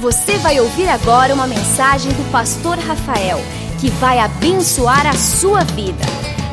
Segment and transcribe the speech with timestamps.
[0.00, 3.38] Você vai ouvir agora uma mensagem do pastor Rafael,
[3.78, 6.02] que vai abençoar a sua vida.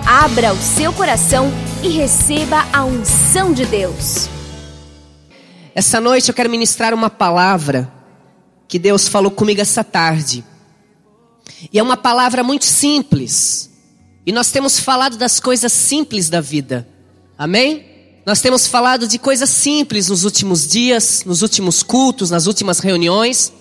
[0.05, 1.49] Abra o seu coração
[1.81, 4.27] e receba a unção de Deus.
[5.73, 7.89] Essa noite eu quero ministrar uma palavra
[8.67, 10.43] que Deus falou comigo essa tarde.
[11.71, 13.71] E é uma palavra muito simples.
[14.25, 16.85] E nós temos falado das coisas simples da vida.
[17.37, 17.96] Amém?
[18.27, 23.53] Nós temos falado de coisas simples nos últimos dias, nos últimos cultos, nas últimas reuniões,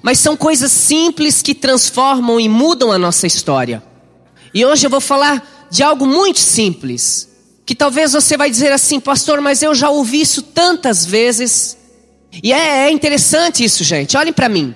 [0.00, 3.82] mas são coisas simples que transformam e mudam a nossa história.
[4.54, 7.28] E hoje eu vou falar de algo muito simples,
[7.66, 11.76] que talvez você vai dizer assim, pastor, mas eu já ouvi isso tantas vezes.
[12.40, 14.16] E é, é interessante isso, gente.
[14.16, 14.72] Olhem para mim.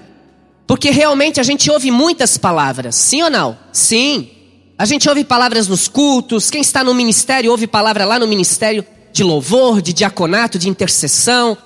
[0.66, 3.56] Porque realmente a gente ouve muitas palavras, sim ou não?
[3.72, 4.28] Sim.
[4.76, 8.84] A gente ouve palavras nos cultos, quem está no ministério ouve palavra lá no ministério
[9.16, 11.56] de louvor, de diaconato, de intercessão.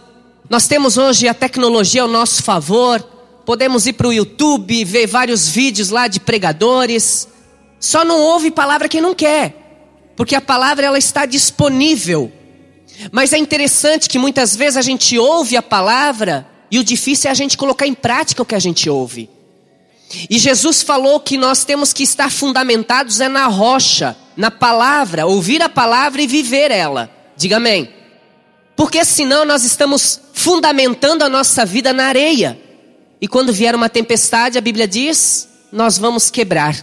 [0.49, 3.01] Nós temos hoje a tecnologia ao nosso favor.
[3.45, 7.27] Podemos ir para o YouTube, ver vários vídeos lá de pregadores.
[7.81, 12.31] Só não ouve palavra quem não quer, porque a palavra ela está disponível.
[13.11, 17.33] Mas é interessante que muitas vezes a gente ouve a palavra e o difícil é
[17.33, 19.29] a gente colocar em prática o que a gente ouve.
[20.29, 25.61] E Jesus falou que nós temos que estar fundamentados é na rocha, na palavra, ouvir
[25.63, 27.20] a palavra e viver ela.
[27.41, 27.89] Diga amém.
[28.77, 32.61] Porque senão nós estamos fundamentando a nossa vida na areia.
[33.19, 36.77] E quando vier uma tempestade, a Bíblia diz, nós vamos quebrar.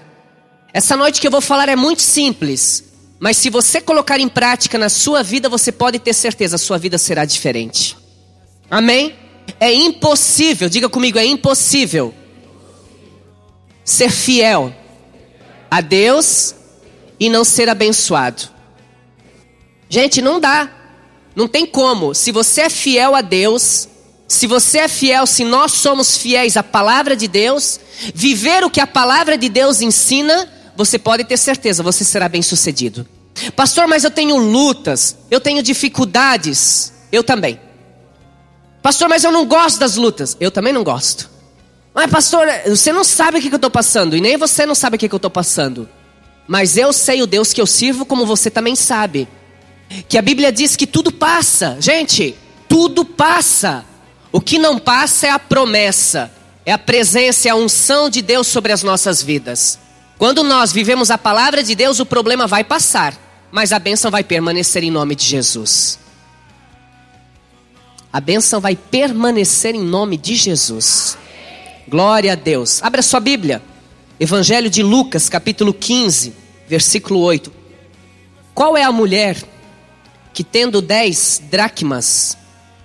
[0.74, 2.86] Essa noite que eu vou falar é muito simples,
[3.20, 6.80] mas se você colocar em prática na sua vida, você pode ter certeza, a sua
[6.80, 7.96] vida será diferente.
[8.68, 9.14] Amém?
[9.60, 12.12] É impossível, diga comigo, é impossível
[13.86, 14.74] ser fiel
[15.70, 16.56] a Deus
[17.20, 18.57] e não ser abençoado.
[19.90, 20.70] Gente, não dá.
[21.36, 22.14] Não tem como.
[22.14, 23.88] Se você é fiel a Deus,
[24.28, 27.80] se você é fiel, se nós somos fiéis à palavra de Deus,
[28.14, 32.42] viver o que a palavra de Deus ensina, você pode ter certeza, você será bem
[32.42, 33.08] sucedido.
[33.56, 36.92] Pastor, mas eu tenho lutas, eu tenho dificuldades.
[37.12, 37.60] Eu também.
[38.82, 40.36] Pastor, mas eu não gosto das lutas.
[40.40, 41.30] Eu também não gosto.
[41.94, 44.96] Mas, pastor, você não sabe o que eu estou passando, e nem você não sabe
[44.96, 45.88] o que eu estou passando.
[46.48, 49.28] Mas eu sei o Deus que eu sirvo, como você também sabe
[50.08, 51.78] que a Bíblia diz que tudo passa.
[51.80, 52.36] Gente,
[52.68, 53.86] tudo passa.
[54.32, 56.32] O que não passa é a promessa,
[56.66, 59.80] é a presença, é a unção de Deus sobre as nossas vidas.
[60.18, 63.14] Quando nós vivemos a palavra de Deus, o problema vai passar,
[63.52, 66.00] mas a bênção vai permanecer em nome de Jesus.
[68.12, 71.18] A bênção vai permanecer em nome de Jesus.
[71.88, 72.82] Glória a Deus.
[72.84, 73.62] Abra sua Bíblia.
[74.20, 76.34] Evangelho de Lucas, capítulo 15,
[76.68, 77.52] versículo 8.
[78.56, 79.38] Qual é a mulher
[80.38, 82.38] que tendo dez dracmas,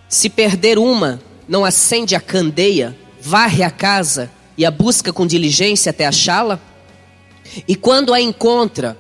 [0.09, 5.91] se perder uma, não acende a candeia, varre a casa e a busca com diligência
[5.91, 6.59] até achá-la?
[7.69, 8.97] E quando a encontra,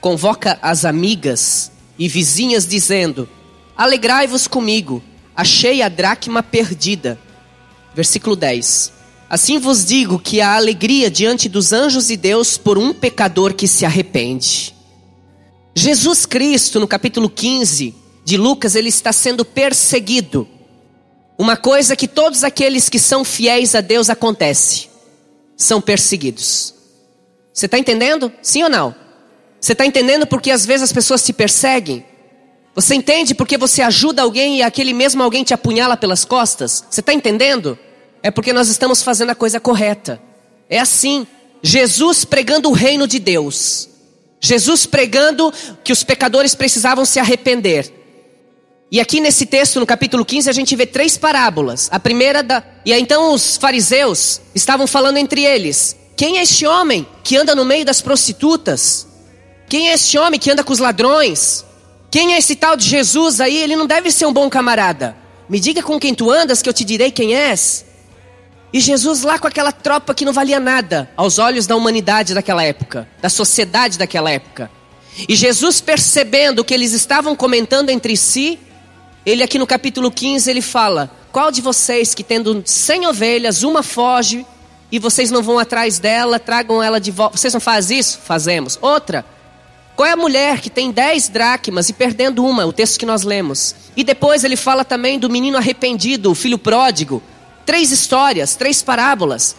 [0.00, 3.28] convoca as amigas e vizinhas, dizendo:
[3.76, 5.02] Alegrai-vos comigo,
[5.36, 7.18] achei a dracma perdida.
[7.94, 8.90] Versículo 10.
[9.28, 13.68] Assim vos digo que há alegria diante dos anjos de Deus por um pecador que
[13.68, 14.75] se arrepende.
[15.78, 17.94] Jesus Cristo, no capítulo 15
[18.24, 20.48] de Lucas, ele está sendo perseguido.
[21.36, 24.88] Uma coisa que todos aqueles que são fiéis a Deus acontece:
[25.54, 26.74] são perseguidos.
[27.52, 28.32] Você está entendendo?
[28.40, 28.94] Sim ou não?
[29.60, 32.02] Você está entendendo porque às vezes as pessoas te perseguem?
[32.74, 36.84] Você entende porque você ajuda alguém e aquele mesmo alguém te apunhala pelas costas?
[36.88, 37.78] Você está entendendo?
[38.22, 40.20] É porque nós estamos fazendo a coisa correta.
[40.70, 41.26] É assim.
[41.62, 43.90] Jesus pregando o reino de Deus.
[44.40, 45.52] Jesus pregando
[45.82, 47.92] que os pecadores precisavam se arrepender.
[48.90, 51.88] E aqui nesse texto, no capítulo 15, a gente vê três parábolas.
[51.90, 52.62] A primeira da.
[52.84, 57.54] E aí então os fariseus estavam falando entre eles: Quem é este homem que anda
[57.54, 59.06] no meio das prostitutas?
[59.68, 61.64] Quem é este homem que anda com os ladrões?
[62.10, 63.56] Quem é esse tal de Jesus aí?
[63.56, 65.16] Ele não deve ser um bom camarada.
[65.48, 67.84] Me diga com quem tu andas, que eu te direi quem és.
[68.76, 72.62] E Jesus lá com aquela tropa que não valia nada aos olhos da humanidade daquela
[72.62, 74.70] época, da sociedade daquela época.
[75.26, 78.58] E Jesus percebendo o que eles estavam comentando entre si,
[79.24, 83.82] ele aqui no capítulo 15 ele fala: Qual de vocês que tendo 100 ovelhas, uma
[83.82, 84.44] foge
[84.92, 87.38] e vocês não vão atrás dela, tragam ela de volta?
[87.38, 88.18] Vocês não fazem isso?
[88.26, 88.78] Fazemos.
[88.82, 89.24] Outra,
[89.96, 92.66] qual é a mulher que tem 10 dracmas e perdendo uma?
[92.66, 93.74] O texto que nós lemos.
[93.96, 97.22] E depois ele fala também do menino arrependido, o filho pródigo
[97.66, 99.56] três histórias, três parábolas.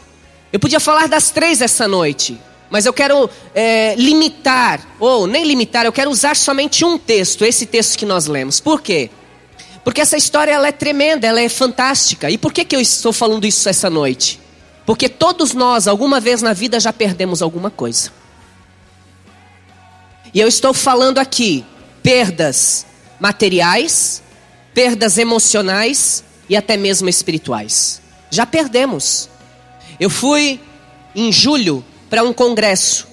[0.52, 2.40] Eu podia falar das três essa noite,
[2.70, 7.66] mas eu quero é, limitar, ou nem limitar, eu quero usar somente um texto, esse
[7.66, 8.62] texto que nós lemos.
[8.62, 9.10] Por quê?
[9.84, 12.30] Porque essa história ela é tremenda, ela é fantástica.
[12.32, 14.40] E por que, que eu estou falando isso essa noite?
[14.86, 18.12] Porque todos nós, alguma vez na vida, já perdemos alguma coisa.
[20.34, 21.66] E eu estou falando aqui
[22.02, 22.86] perdas
[23.20, 24.22] materiais,
[24.74, 28.02] perdas emocionais e até mesmo espirituais.
[28.30, 29.30] Já perdemos.
[30.00, 30.60] Eu fui
[31.16, 33.08] em julho para um congresso.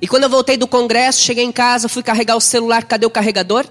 [0.00, 3.10] E quando eu voltei do congresso, cheguei em casa, fui carregar o celular, cadê o
[3.10, 3.66] carregador?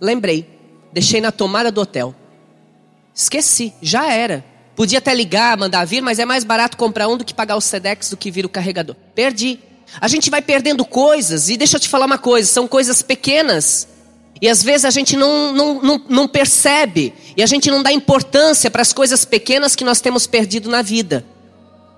[0.00, 0.48] Lembrei,
[0.92, 2.14] deixei na tomada do hotel.
[3.14, 4.44] Esqueci, já era.
[4.74, 7.60] Podia até ligar, mandar vir, mas é mais barato comprar um do que pagar o
[7.62, 8.94] Sedex do que vir o carregador.
[9.14, 9.58] Perdi.
[10.00, 13.88] A gente vai perdendo coisas, e deixa eu te falar uma coisa: são coisas pequenas.
[14.40, 17.92] E às vezes a gente não, não, não, não percebe, e a gente não dá
[17.92, 21.24] importância para as coisas pequenas que nós temos perdido na vida.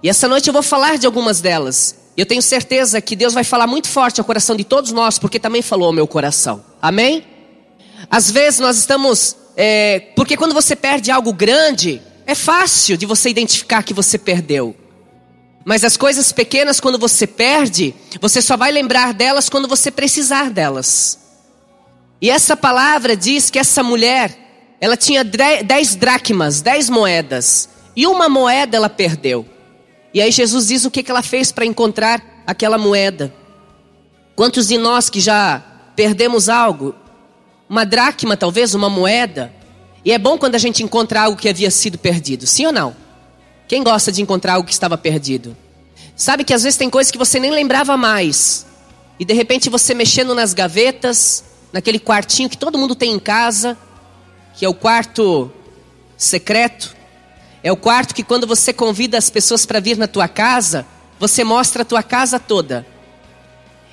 [0.02, 1.96] E essa noite eu vou falar de algumas delas.
[2.16, 5.38] Eu tenho certeza que Deus vai falar muito forte ao coração de todos nós, porque
[5.38, 6.64] também falou ao meu coração.
[6.80, 7.24] Amém?
[8.10, 9.36] Às vezes nós estamos.
[9.56, 14.74] É, porque quando você perde algo grande, é fácil de você identificar que você perdeu.
[15.64, 20.50] Mas as coisas pequenas, quando você perde, você só vai lembrar delas quando você precisar
[20.50, 21.18] delas.
[22.20, 27.68] E essa palavra diz que essa mulher, ela tinha dez dracmas, dez moedas.
[27.94, 29.46] E uma moeda ela perdeu.
[30.12, 33.32] E aí Jesus diz o que, ela fez para encontrar aquela moeda.
[34.34, 35.62] Quantos de nós que já
[35.94, 36.94] perdemos algo?
[37.68, 39.52] Uma dracma, talvez, uma moeda.
[40.04, 42.96] E é bom quando a gente encontra algo que havia sido perdido, sim ou não?
[43.66, 45.56] Quem gosta de encontrar algo que estava perdido?
[46.16, 48.66] Sabe que às vezes tem coisas que você nem lembrava mais.
[49.20, 53.76] E de repente você mexendo nas gavetas, naquele quartinho que todo mundo tem em casa,
[54.54, 55.50] que é o quarto
[56.16, 56.96] secreto.
[57.62, 60.86] É o quarto que quando você convida as pessoas para vir na tua casa,
[61.18, 62.86] você mostra a tua casa toda.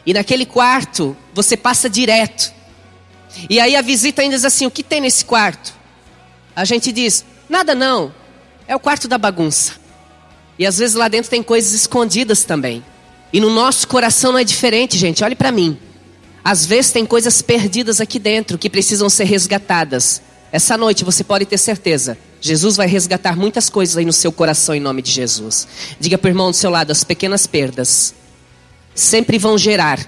[0.06, 2.54] E naquele quarto, você passa direto.
[3.50, 5.74] E aí a visita ainda diz assim: "O que tem nesse quarto?"
[6.56, 8.14] A gente diz: "Nada não.
[8.68, 9.74] É o quarto da bagunça.
[10.58, 12.84] E às vezes lá dentro tem coisas escondidas também.
[13.34, 15.24] E no nosso coração não é diferente, gente.
[15.24, 15.78] Olhe para mim.
[16.46, 20.22] Às vezes tem coisas perdidas aqui dentro que precisam ser resgatadas.
[20.52, 22.16] Essa noite você pode ter certeza.
[22.40, 25.68] Jesus vai resgatar muitas coisas aí no seu coração em nome de Jesus.
[26.00, 28.14] Diga para o irmão do seu lado: as pequenas perdas
[28.94, 30.08] sempre vão gerar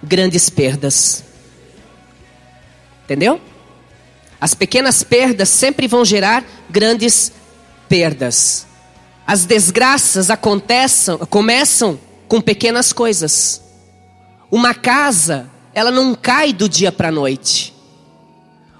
[0.00, 1.24] grandes perdas.
[3.02, 3.40] Entendeu?
[4.40, 7.32] As pequenas perdas sempre vão gerar grandes
[7.88, 8.64] perdas.
[9.26, 11.98] As desgraças acontecem, começam
[12.28, 13.69] com pequenas coisas.
[14.50, 17.74] Uma casa, ela não cai do dia para a noite.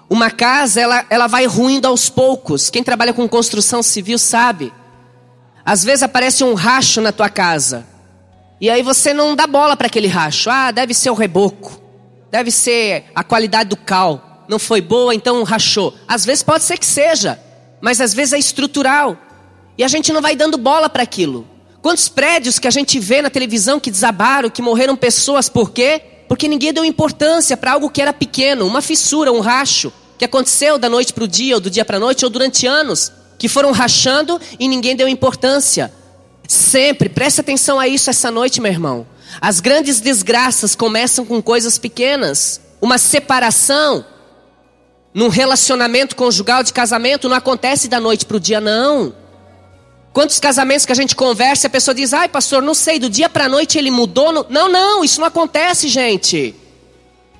[0.08, 2.68] Uma casa, ela, ela vai ruindo aos poucos.
[2.68, 4.72] Quem trabalha com construção civil sabe.
[5.64, 7.86] Às vezes aparece um racho na tua casa.
[8.60, 10.50] E aí você não dá bola para aquele racho.
[10.50, 11.80] Ah, deve ser o reboco.
[12.30, 15.94] Deve ser a qualidade do cal não foi boa, então rachou.
[16.08, 17.40] Às vezes pode ser que seja,
[17.80, 19.16] mas às vezes é estrutural.
[19.78, 21.46] E a gente não vai dando bola para aquilo.
[21.82, 26.02] Quantos prédios que a gente vê na televisão que desabaram, que morreram pessoas, por quê?
[26.28, 30.78] Porque ninguém deu importância para algo que era pequeno, uma fissura, um racho, que aconteceu
[30.78, 33.48] da noite para o dia, ou do dia para a noite, ou durante anos, que
[33.48, 35.90] foram rachando e ninguém deu importância.
[36.46, 39.06] Sempre, preste atenção a isso essa noite, meu irmão.
[39.40, 42.60] As grandes desgraças começam com coisas pequenas.
[42.80, 44.04] Uma separação,
[45.14, 49.14] num relacionamento conjugal de casamento não acontece da noite para o dia, não.
[50.12, 53.28] Quantos casamentos que a gente conversa a pessoa diz, ai pastor, não sei, do dia
[53.28, 54.46] para noite ele mudou.
[54.48, 56.54] Não, não, isso não acontece, gente.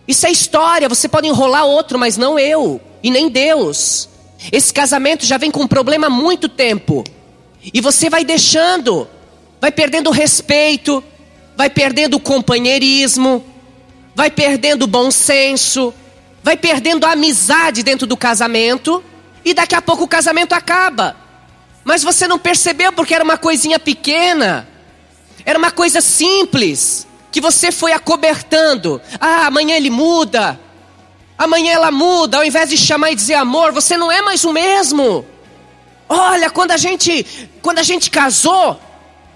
[0.07, 4.09] Isso é história, você pode enrolar outro, mas não eu, e nem Deus.
[4.51, 7.05] Esse casamento já vem com um problema há muito tempo.
[7.63, 9.07] E você vai deixando,
[9.61, 11.03] vai perdendo o respeito,
[11.57, 13.45] vai perdendo o companheirismo,
[14.15, 15.93] vai perdendo o bom senso,
[16.43, 19.05] vai perdendo a amizade dentro do casamento
[19.45, 21.17] e daqui a pouco o casamento acaba.
[21.91, 24.69] Mas você não percebeu porque era uma coisinha pequena,
[25.45, 29.03] era uma coisa simples que você foi acobertando.
[29.19, 30.57] Ah, amanhã ele muda.
[31.37, 34.53] Amanhã ela muda, ao invés de chamar e dizer amor, você não é mais o
[34.53, 35.27] mesmo.
[36.09, 37.27] Olha, quando a gente,
[37.61, 38.81] quando a gente casou,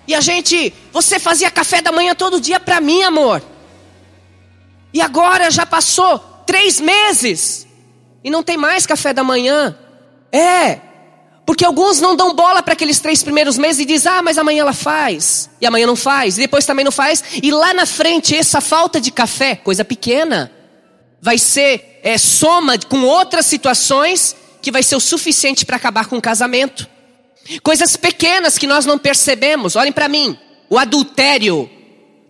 [0.07, 3.43] e a gente, você fazia café da manhã todo dia para mim, amor.
[4.93, 7.67] E agora já passou três meses
[8.23, 9.77] e não tem mais café da manhã.
[10.31, 10.94] É,
[11.47, 14.63] porque alguns não dão bola para aqueles três primeiros meses e dizem, ah, mas amanhã
[14.63, 15.51] ela faz.
[15.61, 17.23] E amanhã não faz, e depois também não faz.
[17.43, 20.51] E lá na frente, essa falta de café, coisa pequena,
[21.21, 26.17] vai ser é, soma com outras situações que vai ser o suficiente para acabar com
[26.17, 26.89] o casamento.
[27.63, 29.77] Coisas pequenas que nós não percebemos.
[29.77, 30.39] Olhem para mim:
[30.71, 31.69] o adultério,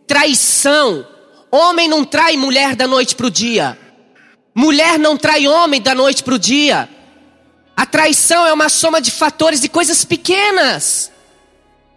[0.06, 1.06] traição.
[1.50, 3.78] Homem não trai mulher da noite para o dia.
[4.52, 6.88] Mulher não trai homem da noite para o dia.
[7.76, 11.10] A traição é uma soma de fatores e coisas pequenas.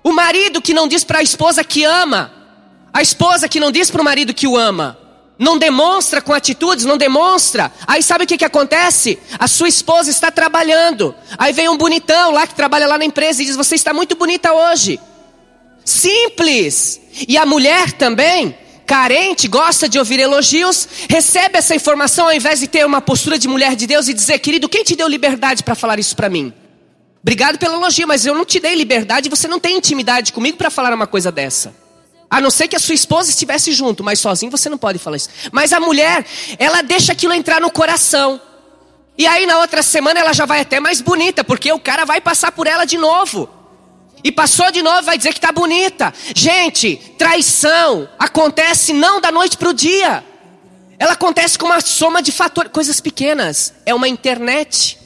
[0.03, 2.31] O marido que não diz para a esposa que ama,
[2.93, 4.97] a esposa que não diz para o marido que o ama,
[5.37, 7.71] não demonstra com atitudes, não demonstra.
[7.85, 9.19] Aí sabe o que, que acontece?
[9.37, 11.13] A sua esposa está trabalhando.
[11.37, 14.15] Aí vem um bonitão lá que trabalha lá na empresa e diz: Você está muito
[14.15, 14.99] bonita hoje.
[15.85, 16.99] Simples.
[17.27, 18.57] E a mulher também,
[18.87, 23.47] carente, gosta de ouvir elogios, recebe essa informação ao invés de ter uma postura de
[23.47, 26.53] mulher de Deus e dizer: Querido, quem te deu liberdade para falar isso para mim?
[27.21, 30.69] Obrigado pelo elogio, mas eu não te dei liberdade, você não tem intimidade comigo para
[30.69, 31.75] falar uma coisa dessa.
[32.29, 35.17] A não ser que a sua esposa estivesse junto, mas sozinho você não pode falar
[35.17, 35.29] isso.
[35.51, 36.25] Mas a mulher,
[36.57, 38.39] ela deixa aquilo entrar no coração.
[39.17, 42.21] E aí na outra semana ela já vai até mais bonita, porque o cara vai
[42.21, 43.49] passar por ela de novo.
[44.23, 46.13] E passou de novo, vai dizer que está bonita.
[46.35, 50.23] Gente, traição acontece não da noite para o dia.
[50.99, 53.73] Ela acontece com uma soma de fatores, coisas pequenas.
[53.85, 54.97] É uma internet,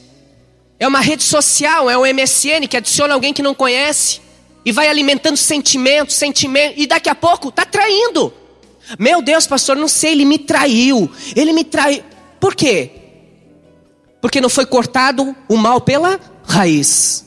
[0.78, 4.20] é uma rede social, é um MSN que adiciona alguém que não conhece
[4.64, 8.32] e vai alimentando sentimento, sentimento, e daqui a pouco está traindo.
[8.98, 11.10] Meu Deus, pastor, não sei, ele me traiu.
[11.34, 12.02] Ele me traiu.
[12.40, 12.90] Por quê?
[14.20, 17.24] Porque não foi cortado o mal pela raiz.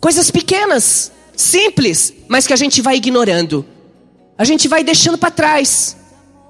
[0.00, 3.64] Coisas pequenas, simples, mas que a gente vai ignorando.
[4.36, 5.96] A gente vai deixando para trás.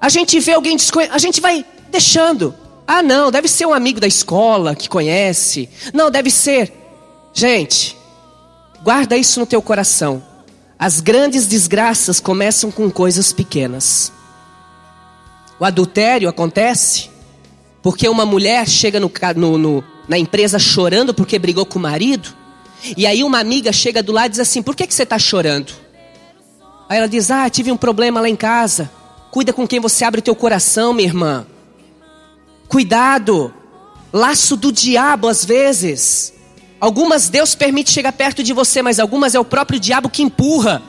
[0.00, 2.54] A gente vê alguém desconhecido, a gente vai deixando.
[2.87, 5.68] Ah, não, deve ser um amigo da escola que conhece.
[5.92, 6.73] Não, deve ser.
[7.35, 7.97] Gente,
[8.83, 10.23] guarda isso no teu coração.
[10.78, 14.12] As grandes desgraças começam com coisas pequenas.
[15.61, 17.11] O adultério acontece
[17.83, 22.38] porque uma mulher chega no, no, no, na empresa chorando porque brigou com o marido.
[22.97, 25.18] E aí uma amiga chega do lado e diz assim: Por que, que você está
[25.18, 25.73] chorando?
[26.88, 28.90] Aí ela diz: Ah, tive um problema lá em casa.
[29.30, 31.47] Cuida com quem você abre o teu coração, minha irmã.
[32.68, 33.52] Cuidado.
[34.12, 36.32] Laço do diabo às vezes.
[36.80, 40.82] Algumas Deus permite chegar perto de você, mas algumas é o próprio diabo que empurra.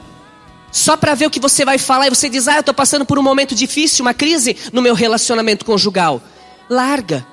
[0.71, 3.05] Só para ver o que você vai falar e você diz: "Ah, eu estou passando
[3.05, 6.21] por um momento difícil, uma crise no meu relacionamento conjugal".
[6.69, 7.25] Larga.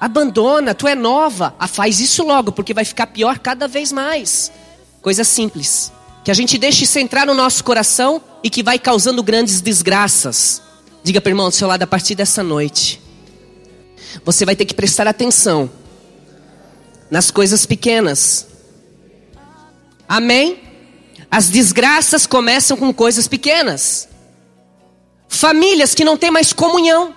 [0.00, 1.54] Abandona, tu é nova.
[1.58, 4.52] Ah, faz isso logo, porque vai ficar pior cada vez mais.
[5.02, 5.92] Coisa simples,
[6.24, 10.62] que a gente deixe isso entrar no nosso coração e que vai causando grandes desgraças.
[11.02, 13.00] Diga para o irmão do seu lado a partir dessa noite.
[14.24, 15.70] Você vai ter que prestar atenção
[17.10, 18.46] nas coisas pequenas.
[20.08, 20.60] Amém?
[21.30, 24.08] As desgraças começam com coisas pequenas.
[25.28, 27.14] Famílias que não têm mais comunhão.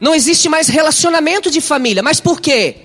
[0.00, 2.02] Não existe mais relacionamento de família.
[2.02, 2.76] Mas por quê?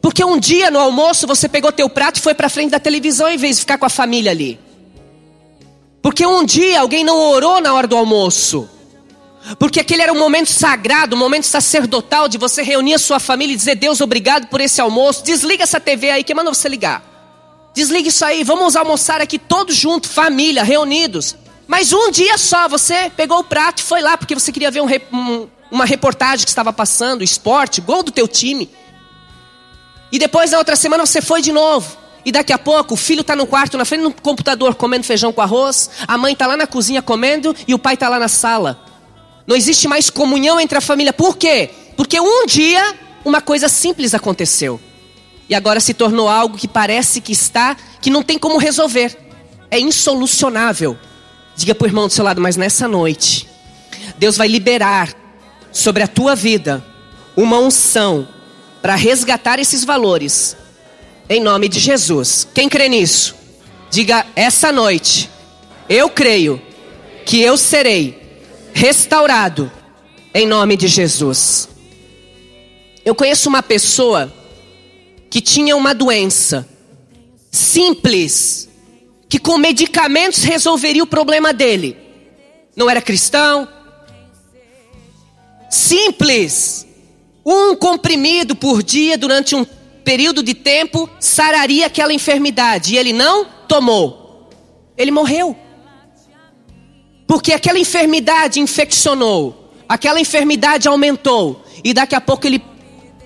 [0.00, 3.28] Porque um dia no almoço você pegou teu prato e foi para frente da televisão
[3.28, 4.58] em vez de ficar com a família ali.
[6.02, 8.68] Porque um dia alguém não orou na hora do almoço.
[9.58, 13.54] Porque aquele era um momento sagrado, um momento sacerdotal de você reunir a sua família
[13.54, 15.24] e dizer: Deus, obrigado por esse almoço.
[15.24, 17.10] Desliga essa TV aí, que manda você ligar.
[17.74, 21.36] Desliga isso aí, vamos almoçar aqui todos juntos, família, reunidos.
[21.66, 24.82] Mas um dia só, você pegou o prato e foi lá porque você queria ver
[24.82, 28.70] um, um, uma reportagem que estava passando, esporte, gol do teu time.
[30.12, 31.96] E depois na outra semana você foi de novo.
[32.24, 35.32] E daqui a pouco o filho está no quarto, na frente do computador, comendo feijão
[35.32, 35.90] com arroz.
[36.06, 38.82] A mãe está lá na cozinha comendo e o pai está lá na sala.
[39.46, 41.12] Não existe mais comunhão entre a família.
[41.12, 41.70] Por quê?
[41.96, 44.80] Porque um dia uma coisa simples aconteceu.
[45.48, 49.16] E agora se tornou algo que parece que está, que não tem como resolver.
[49.70, 50.96] É insolucionável.
[51.56, 53.48] Diga para o irmão do seu lado, mas nessa noite,
[54.16, 55.12] Deus vai liberar
[55.72, 56.84] sobre a tua vida
[57.36, 58.28] uma unção
[58.82, 60.56] para resgatar esses valores.
[61.28, 62.46] Em nome de Jesus.
[62.52, 63.36] Quem crê nisso?
[63.90, 65.30] Diga essa noite.
[65.88, 66.60] Eu creio
[67.24, 68.40] que eu serei
[68.72, 69.70] restaurado
[70.34, 71.68] em nome de Jesus.
[73.04, 74.32] Eu conheço uma pessoa
[75.28, 76.68] que tinha uma doença
[77.50, 78.68] simples,
[79.28, 81.96] que com medicamentos resolveria o problema dele.
[82.76, 83.68] Não era cristão.
[85.70, 86.86] Simples.
[87.46, 89.64] Um comprimido por dia durante um
[90.04, 92.94] período de tempo sararia aquela enfermidade.
[92.94, 94.50] E ele não tomou.
[94.96, 95.56] Ele morreu.
[97.26, 102.60] Porque aquela enfermidade infeccionou, aquela enfermidade aumentou, e daqui a pouco ele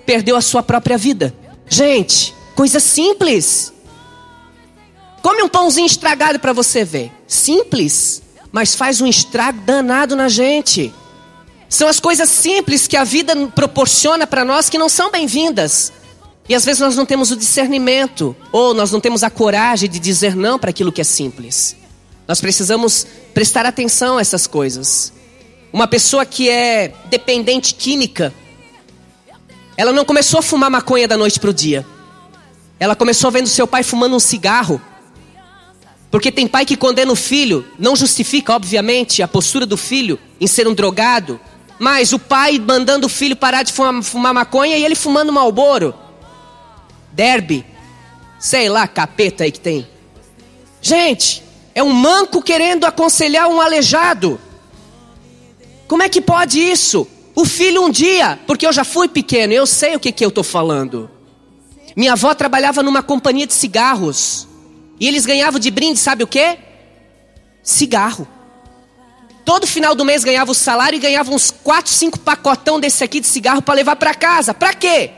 [0.05, 1.35] perdeu a sua própria vida.
[1.67, 3.73] Gente, coisa simples.
[5.23, 7.11] Come um pãozinho estragado para você ver.
[7.25, 8.21] Simples,
[8.51, 10.93] mas faz um estrago danado na gente.
[11.67, 15.91] São as coisas simples que a vida proporciona para nós que não são bem-vindas.
[16.47, 19.99] E às vezes nós não temos o discernimento, ou nós não temos a coragem de
[19.99, 21.75] dizer não para aquilo que é simples.
[22.27, 25.11] Nós precisamos prestar atenção a essas coisas.
[25.73, 28.33] Uma pessoa que é dependente química,
[29.77, 31.85] Ela não começou a fumar maconha da noite para o dia.
[32.79, 34.81] Ela começou vendo seu pai fumando um cigarro.
[36.09, 40.47] Porque tem pai que condena o filho, não justifica, obviamente, a postura do filho em
[40.47, 41.39] ser um drogado,
[41.79, 45.93] mas o pai mandando o filho parar de fumar, fumar maconha e ele fumando malboro.
[47.11, 47.65] Derby,
[48.39, 49.87] sei lá, capeta aí que tem.
[50.81, 54.39] Gente, é um manco querendo aconselhar um aleijado.
[55.87, 57.07] Como é que pode isso?
[57.35, 60.29] O filho um dia, porque eu já fui pequeno, eu sei o que, que eu
[60.29, 61.09] estou falando.
[61.95, 64.47] Minha avó trabalhava numa companhia de cigarros.
[64.99, 66.57] E eles ganhavam de brinde, sabe o que?
[67.61, 68.27] Cigarro.
[69.45, 73.19] Todo final do mês ganhava o salário e ganhava uns 4, 5 pacotão desse aqui
[73.19, 74.55] de cigarro para levar para casa.
[74.55, 75.11] Para quê?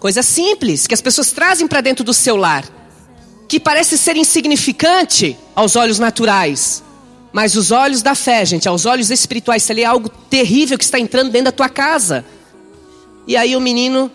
[0.00, 2.64] Coisa simples que as pessoas trazem para dentro do seu lar,
[3.48, 6.82] que parece ser insignificante aos olhos naturais,
[7.32, 10.84] mas os olhos da fé, gente, aos olhos espirituais, se ali é algo terrível que
[10.84, 12.24] está entrando dentro da tua casa.
[13.26, 14.10] E aí o menino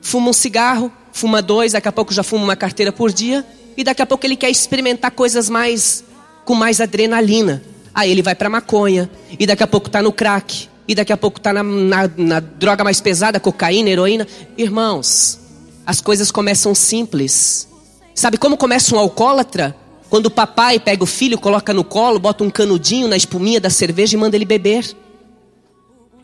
[0.00, 3.84] fuma um cigarro, fuma dois, daqui a pouco já fuma uma carteira por dia, e
[3.84, 6.02] daqui a pouco ele quer experimentar coisas mais
[6.46, 7.62] com mais adrenalina.
[7.94, 9.08] Aí ele vai para maconha,
[9.38, 12.40] e daqui a pouco está no crack, e daqui a pouco está na, na, na
[12.40, 14.26] droga mais pesada, cocaína, heroína.
[14.58, 15.38] Irmãos,
[15.86, 17.68] as coisas começam simples.
[18.14, 19.76] Sabe como começa um alcoólatra?
[20.10, 23.70] Quando o papai pega o filho, coloca no colo, bota um canudinho na espuminha da
[23.70, 24.94] cerveja e manda ele beber.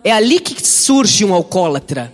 [0.04, 2.12] É ali que surge um alcoólatra.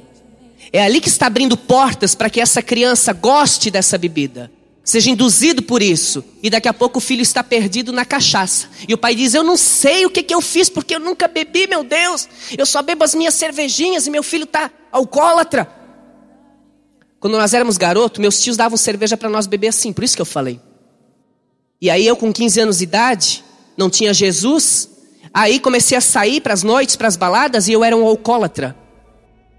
[0.73, 4.51] É ali que está abrindo portas para que essa criança goste dessa bebida.
[4.87, 6.25] Seja induzido por isso.
[6.41, 8.69] E daqui a pouco o filho está perdido na cachaça.
[8.87, 11.27] E o pai diz: Eu não sei o que, que eu fiz, porque eu nunca
[11.27, 12.29] bebi, meu Deus.
[12.57, 15.69] Eu só bebo as minhas cervejinhas e meu filho está alcoólatra.
[17.19, 20.23] Quando nós éramos garoto, meus tios davam cerveja para nós beber assim, por isso que
[20.23, 20.61] eu falei.
[21.81, 23.45] E aí eu com 15 anos de idade,
[23.77, 24.89] não tinha Jesus,
[25.35, 28.77] aí comecei a sair para as noites, para as baladas e eu era um alcoólatra.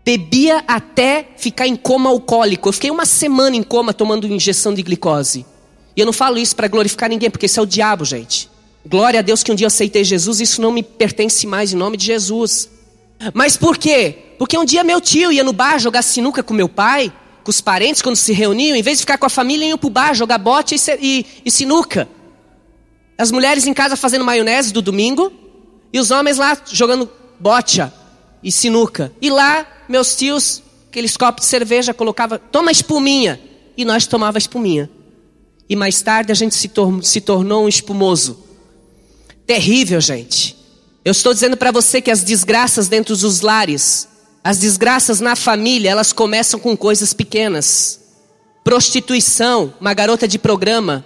[0.08, 2.70] Bebia até ficar em coma alcoólico.
[2.70, 5.46] Eu fiquei uma semana em coma tomando injeção de glicose.
[5.98, 8.50] E eu não falo isso para glorificar ninguém, porque isso é o diabo, gente.
[8.88, 11.76] Glória a Deus que um dia eu aceitei Jesus, isso não me pertence mais em
[11.76, 12.70] nome de Jesus.
[13.34, 14.18] Mas por quê?
[14.40, 17.12] Porque um dia meu tio ia no bar jogar sinuca com meu pai,
[17.44, 19.88] com os parentes, quando se reuniam, em vez de ficar com a família, iam para
[19.88, 22.08] o bar jogar bote e, e, e sinuca.
[23.18, 25.34] As mulheres em casa fazendo maionese do domingo,
[25.92, 27.92] e os homens lá jogando bocha
[28.42, 29.12] e sinuca.
[29.22, 33.40] E lá, meus tios, aqueles copos de cerveja, colocava, toma espuminha.
[33.76, 34.90] E nós tomava espuminha.
[35.70, 38.44] E mais tarde a gente se, tor se tornou um espumoso.
[39.46, 40.58] Terrível, gente.
[41.06, 44.08] Eu estou dizendo para você que as desgraças dentro dos lares
[44.48, 48.00] as desgraças na família, elas começam com coisas pequenas.
[48.64, 51.04] Prostituição, uma garota de programa.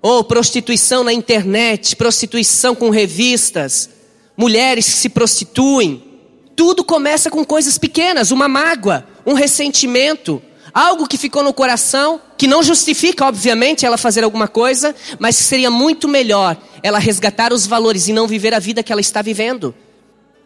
[0.00, 3.90] Ou prostituição na internet, prostituição com revistas.
[4.36, 6.11] Mulheres que se prostituem.
[6.54, 12.46] Tudo começa com coisas pequenas, uma mágoa, um ressentimento, algo que ficou no coração, que
[12.46, 18.08] não justifica, obviamente, ela fazer alguma coisa, mas seria muito melhor ela resgatar os valores
[18.08, 19.74] e não viver a vida que ela está vivendo.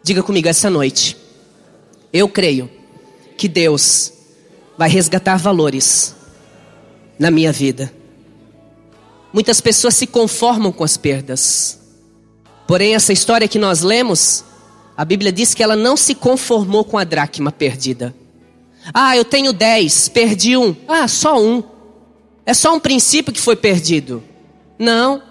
[0.03, 1.17] Diga comigo essa noite.
[2.13, 2.69] Eu creio
[3.37, 4.13] que Deus
[4.77, 6.15] vai resgatar valores
[7.17, 7.91] na minha vida.
[9.33, 11.79] Muitas pessoas se conformam com as perdas.
[12.67, 14.43] Porém, essa história que nós lemos,
[14.97, 18.15] a Bíblia diz que ela não se conformou com a dracma perdida.
[18.91, 20.75] Ah, eu tenho dez, perdi um.
[20.87, 21.63] Ah, só um.
[22.43, 24.23] É só um princípio que foi perdido.
[24.79, 25.21] Não.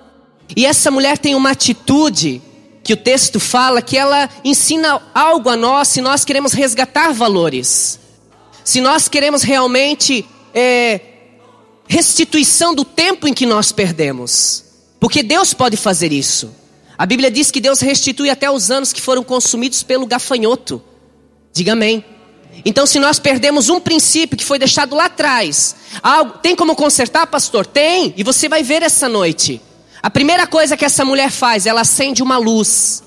[0.54, 2.40] E essa mulher tem uma atitude
[2.84, 7.98] que o texto fala que ela ensina algo a nós se nós queremos resgatar valores.
[8.62, 10.24] Se nós queremos realmente
[10.54, 11.00] é,
[11.88, 14.64] restituição do tempo em que nós perdemos.
[15.00, 16.54] Porque Deus pode fazer isso.
[16.98, 20.82] A Bíblia diz que Deus restitui até os anos que foram consumidos pelo gafanhoto.
[21.52, 22.04] Diga amém.
[22.64, 27.26] Então, se nós perdemos um princípio que foi deixado lá atrás, algo, tem como consertar,
[27.26, 27.66] pastor?
[27.66, 29.60] Tem, e você vai ver essa noite.
[30.02, 33.02] A primeira coisa que essa mulher faz, ela acende uma luz.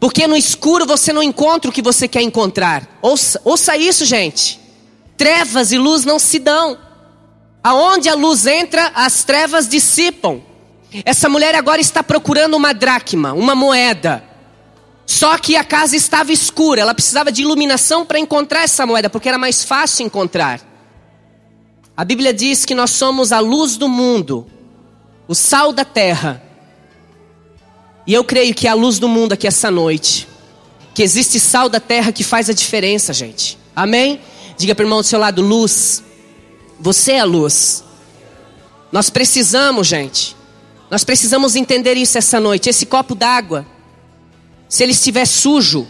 [0.00, 2.98] Porque no escuro você não encontra o que você quer encontrar.
[3.00, 4.58] Ouça, ouça isso, gente.
[5.16, 6.76] Trevas e luz não se dão.
[7.62, 10.40] Aonde a luz entra, as trevas dissipam.
[11.04, 14.22] Essa mulher agora está procurando uma dracma, uma moeda.
[15.06, 19.28] Só que a casa estava escura, ela precisava de iluminação para encontrar essa moeda, porque
[19.28, 20.60] era mais fácil encontrar.
[21.96, 24.46] A Bíblia diz que nós somos a luz do mundo
[25.32, 26.42] o sal da terra.
[28.06, 30.28] E eu creio que é a luz do mundo aqui essa noite.
[30.94, 33.58] Que existe sal da terra que faz a diferença, gente.
[33.74, 34.20] Amém?
[34.58, 36.02] Diga para o irmão do seu lado: luz.
[36.78, 37.82] Você é a luz.
[38.90, 40.36] Nós precisamos, gente.
[40.92, 42.68] Nós precisamos entender isso essa noite.
[42.68, 43.66] Esse copo d'água,
[44.68, 45.88] se ele estiver sujo,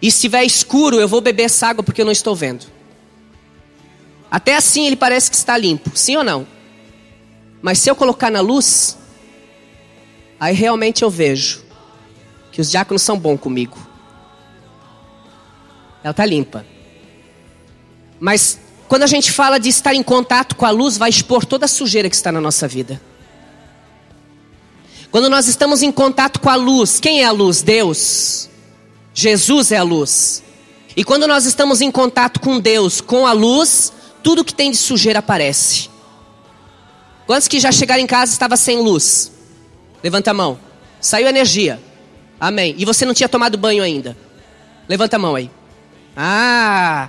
[0.00, 2.66] E estiver escuro, eu vou beber essa água porque eu não estou vendo.
[4.30, 6.46] Até assim ele parece que está limpo, sim ou não?
[7.60, 8.96] Mas se eu colocar na luz,
[10.38, 11.64] aí realmente eu vejo
[12.52, 13.76] que os diáconos são bons comigo.
[16.04, 16.64] Ela está limpa.
[18.20, 21.64] Mas quando a gente fala de estar em contato com a luz, vai expor toda
[21.64, 23.00] a sujeira que está na nossa vida.
[25.10, 27.62] Quando nós estamos em contato com a luz, quem é a luz?
[27.62, 28.48] Deus.
[29.14, 30.42] Jesus é a luz.
[30.96, 33.92] E quando nós estamos em contato com Deus, com a luz,
[34.22, 35.88] tudo que tem de sujeira aparece.
[37.26, 39.32] Quantos que já chegaram em casa estava sem luz?
[40.02, 40.58] Levanta a mão.
[41.00, 41.80] Saiu energia.
[42.38, 42.74] Amém.
[42.78, 44.16] E você não tinha tomado banho ainda?
[44.88, 45.50] Levanta a mão aí.
[46.16, 47.08] Ah,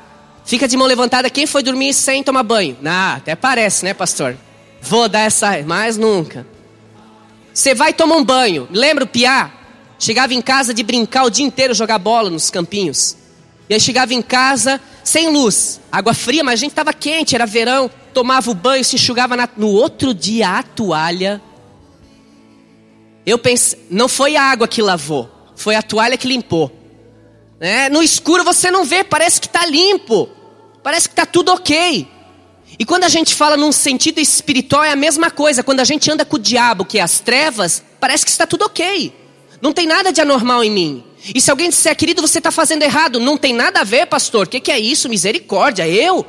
[0.50, 2.76] Fica de mão levantada quem foi dormir sem tomar banho.
[2.84, 4.36] Ah, até parece, né, pastor?
[4.82, 6.44] Vou dar essa, mais nunca.
[7.60, 8.70] Você vai tomar um banho.
[8.72, 9.52] Lembra o Piá?
[10.00, 13.18] Chegava em casa de brincar o dia inteiro, jogar bola nos campinhos.
[13.68, 17.46] E aí chegava em casa sem luz, água fria, mas a gente estava quente, era
[17.46, 17.92] verão.
[18.14, 19.50] Tomava o banho, se enxugava na...
[19.58, 21.42] no outro dia a toalha.
[23.26, 26.72] Eu pensei, não foi a água que lavou, foi a toalha que limpou.
[27.60, 30.30] É, no escuro você não vê, parece que está limpo.
[30.82, 32.08] Parece que está tudo ok.
[32.78, 35.64] E quando a gente fala num sentido espiritual, é a mesma coisa.
[35.64, 38.66] Quando a gente anda com o diabo, que é as trevas, parece que está tudo
[38.66, 39.14] ok.
[39.62, 41.04] Não tem nada de anormal em mim.
[41.34, 44.46] E se alguém disser, querido, você está fazendo errado, não tem nada a ver, pastor.
[44.46, 45.10] O que, que é isso?
[45.10, 46.26] Misericórdia, eu?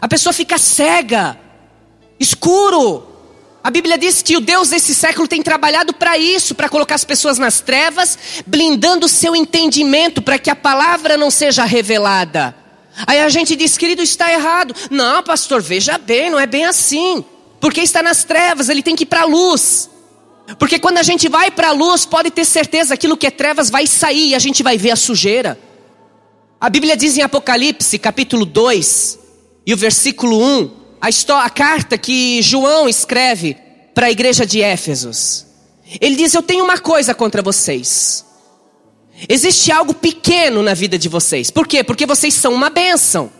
[0.00, 1.38] A pessoa fica cega,
[2.18, 3.06] escuro.
[3.62, 7.04] A Bíblia diz que o Deus desse século tem trabalhado para isso, para colocar as
[7.04, 12.54] pessoas nas trevas, blindando o seu entendimento para que a palavra não seja revelada.
[13.06, 14.74] Aí a gente diz, querido, está errado.
[14.90, 17.24] Não, pastor, veja bem, não é bem assim.
[17.60, 19.90] Porque está nas trevas, ele tem que ir para a luz.
[20.58, 23.68] Porque quando a gente vai para a luz, pode ter certeza, aquilo que é trevas
[23.68, 25.58] vai sair e a gente vai ver a sujeira.
[26.60, 29.18] A Bíblia diz em Apocalipse, capítulo 2,
[29.66, 33.56] e o versículo 1, a, história, a carta que João escreve
[33.94, 35.44] para a igreja de Éfesos.
[36.00, 38.24] Ele diz: Eu tenho uma coisa contra vocês.
[39.28, 41.50] Existe algo pequeno na vida de vocês.
[41.50, 41.82] Por quê?
[41.82, 43.30] Porque vocês são uma bênção.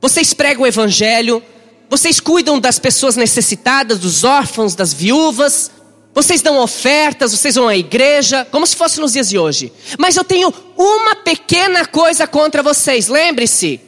[0.00, 1.42] Vocês pregam o evangelho,
[1.88, 5.70] vocês cuidam das pessoas necessitadas, dos órfãos, das viúvas.
[6.14, 9.72] Vocês dão ofertas, vocês vão à igreja, como se fosse nos dias de hoje.
[9.98, 13.08] Mas eu tenho uma pequena coisa contra vocês.
[13.08, 13.80] Lembre-se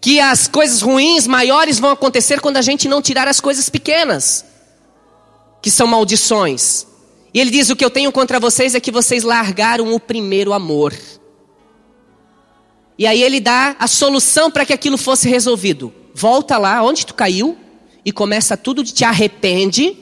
[0.00, 4.44] que as coisas ruins, maiores, vão acontecer quando a gente não tirar as coisas pequenas,
[5.60, 6.86] que são maldições.
[7.32, 10.52] E ele diz: O que eu tenho contra vocês é que vocês largaram o primeiro
[10.52, 10.94] amor.
[12.98, 15.92] E aí ele dá a solução para que aquilo fosse resolvido.
[16.14, 17.56] Volta lá onde tu caiu
[18.04, 19.96] e começa tudo, te arrepende,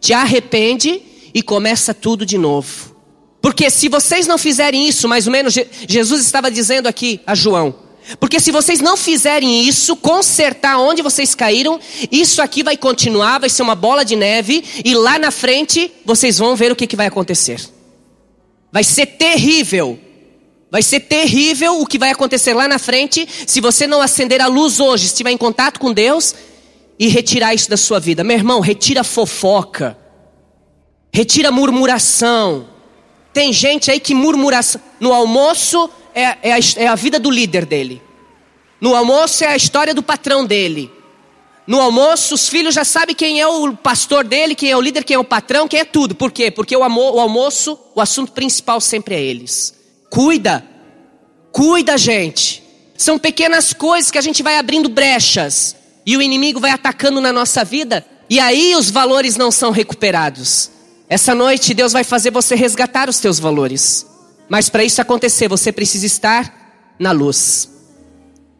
[0.00, 1.00] te arrepende
[1.32, 2.96] e começa tudo de novo.
[3.40, 5.54] Porque se vocês não fizerem isso, mais ou menos,
[5.86, 7.74] Jesus estava dizendo aqui a João:
[8.20, 11.80] porque se vocês não fizerem isso, consertar onde vocês caíram,
[12.12, 16.38] isso aqui vai continuar, vai ser uma bola de neve, e lá na frente vocês
[16.38, 17.60] vão ver o que, que vai acontecer.
[18.70, 19.98] Vai ser terrível.
[20.70, 24.48] Vai ser terrível o que vai acontecer lá na frente se você não acender a
[24.48, 26.34] luz hoje, estiver em contato com Deus
[26.98, 28.24] e retirar isso da sua vida.
[28.24, 29.96] Meu irmão, retira fofoca.
[31.12, 32.68] Retira murmuração.
[33.32, 34.80] Tem gente aí que murmuração.
[34.98, 38.02] No almoço, é, é, a, é a vida do líder dele.
[38.80, 40.90] No almoço é a história do patrão dele.
[41.66, 45.02] No almoço, os filhos já sabem quem é o pastor dele, quem é o líder,
[45.02, 46.14] quem é o patrão, quem é tudo.
[46.14, 46.50] Por quê?
[46.50, 49.74] Porque o, o almoço, o assunto principal sempre é eles.
[50.10, 50.64] Cuida.
[51.50, 52.62] Cuida, gente.
[52.96, 55.74] São pequenas coisas que a gente vai abrindo brechas.
[56.04, 58.04] E o inimigo vai atacando na nossa vida.
[58.28, 60.70] E aí os valores não são recuperados.
[61.08, 64.06] Essa noite Deus vai fazer você resgatar os teus valores.
[64.48, 67.70] Mas para isso acontecer, você precisa estar na luz.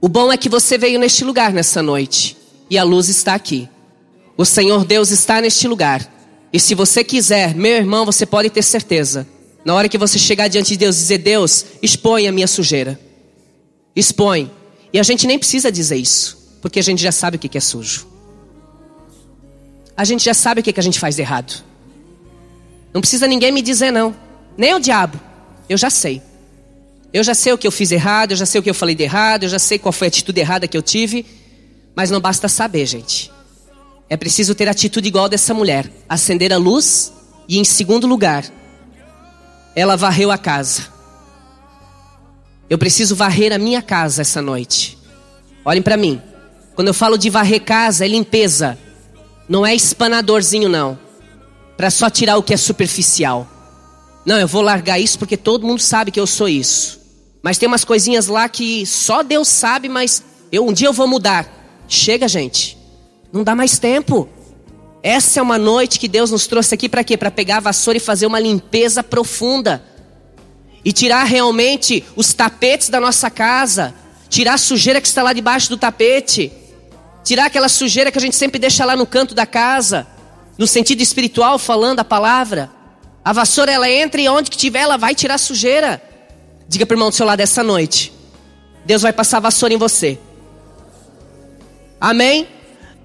[0.01, 2.37] O bom é que você veio neste lugar nessa noite
[2.69, 3.69] e a luz está aqui.
[4.37, 6.11] O Senhor Deus está neste lugar.
[6.53, 9.27] E se você quiser, meu irmão, você pode ter certeza.
[9.65, 13.01] Na hora que você chegar diante de Deus e dizer: Deus, expõe a minha sujeira.
[13.97, 14.51] Expõe.
[14.93, 17.61] E a gente nem precisa dizer isso, porque a gente já sabe o que é
[17.61, 18.07] sujo.
[19.97, 21.65] A gente já sabe o que a gente faz de errado.
[22.93, 24.15] Não precisa ninguém me dizer, não.
[24.57, 25.19] Nem o diabo.
[25.69, 26.23] Eu já sei.
[27.13, 28.95] Eu já sei o que eu fiz errado, eu já sei o que eu falei
[28.95, 31.25] de errado, eu já sei qual foi a atitude errada que eu tive.
[31.95, 33.31] Mas não basta saber, gente.
[34.09, 37.13] É preciso ter atitude igual dessa mulher: acender a luz
[37.49, 38.45] e, em segundo lugar,
[39.77, 40.93] ela varreu a casa.
[42.69, 44.99] Eu preciso varrer a minha casa essa noite.
[45.65, 46.21] Olhem para mim.
[46.75, 48.77] Quando eu falo de varrer casa, é limpeza.
[49.49, 50.99] Não é espanadorzinho, não.
[51.77, 53.49] Para só tirar o que é superficial.
[54.25, 57.01] Não, eu vou largar isso porque todo mundo sabe que eu sou isso.
[57.43, 61.07] Mas tem umas coisinhas lá que só Deus sabe, mas eu um dia eu vou
[61.07, 61.47] mudar.
[61.87, 62.79] Chega, gente.
[63.31, 64.29] Não dá mais tempo.
[65.03, 67.17] Essa é uma noite que Deus nos trouxe aqui para quê?
[67.17, 69.85] Para pegar a vassoura e fazer uma limpeza profunda.
[70.83, 73.95] E tirar realmente os tapetes da nossa casa,
[74.31, 76.51] tirar a sujeira que está lá debaixo do tapete,
[77.23, 80.07] tirar aquela sujeira que a gente sempre deixa lá no canto da casa,
[80.57, 82.71] no sentido espiritual falando a palavra.
[83.25, 86.03] A vassoura ela entra e onde que tiver ela vai tirar sujeira.
[86.69, 88.13] Diga para o irmão do seu lado essa noite.
[88.85, 90.19] Deus vai passar vassoura em você.
[92.01, 92.47] Amém?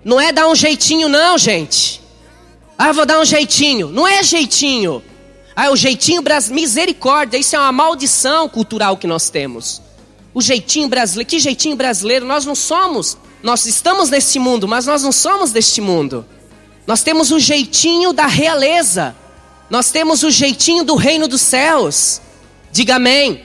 [0.03, 2.01] Não é dar um jeitinho, não, gente.
[2.77, 3.87] Ah, vou dar um jeitinho.
[3.89, 5.01] Não é jeitinho.
[5.55, 6.61] Ah, o jeitinho brasileiro.
[6.61, 9.81] Misericórdia, isso é uma maldição cultural que nós temos.
[10.33, 11.29] O jeitinho brasileiro.
[11.29, 12.25] Que jeitinho brasileiro?
[12.25, 13.17] Nós não somos.
[13.41, 16.25] Nós estamos neste mundo, mas nós não somos deste mundo.
[16.85, 19.15] Nós temos o jeitinho da realeza.
[19.69, 22.21] Nós temos o jeitinho do reino dos céus.
[22.71, 23.43] Diga amém.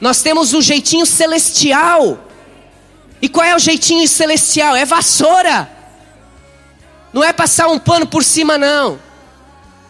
[0.00, 2.26] Nós temos o jeitinho celestial.
[3.20, 4.74] E qual é o jeitinho celestial?
[4.74, 5.70] É vassoura.
[7.12, 8.98] Não é passar um pano por cima, não.